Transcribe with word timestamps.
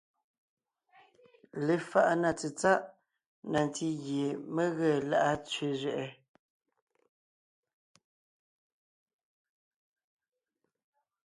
Lefaʼa 1.65 2.13
na 2.21 2.29
tsetsáʼ 2.37 2.81
na 3.51 3.59
ntí 3.67 3.87
gie 4.03 4.27
mé 4.53 4.65
ge 4.77 4.89
lá’a 5.09 5.33
tsẅé 5.45 5.67
zẅɛʼɛ: 5.81 6.07